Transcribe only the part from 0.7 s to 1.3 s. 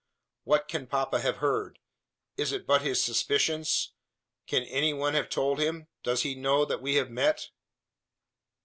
papa